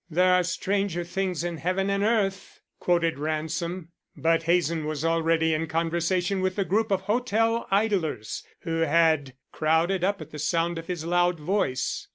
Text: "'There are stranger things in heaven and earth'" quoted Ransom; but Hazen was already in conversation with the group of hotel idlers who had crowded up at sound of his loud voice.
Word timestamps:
"'There 0.09 0.33
are 0.33 0.43
stranger 0.43 1.03
things 1.03 1.43
in 1.43 1.57
heaven 1.57 1.87
and 1.91 2.01
earth'" 2.03 2.61
quoted 2.79 3.19
Ransom; 3.19 3.89
but 4.17 4.41
Hazen 4.41 4.85
was 4.87 5.05
already 5.05 5.53
in 5.53 5.67
conversation 5.67 6.41
with 6.41 6.55
the 6.55 6.65
group 6.65 6.89
of 6.89 7.01
hotel 7.01 7.67
idlers 7.69 8.43
who 8.61 8.77
had 8.79 9.35
crowded 9.51 10.03
up 10.03 10.19
at 10.19 10.41
sound 10.41 10.79
of 10.79 10.87
his 10.87 11.05
loud 11.05 11.39
voice. 11.39 12.07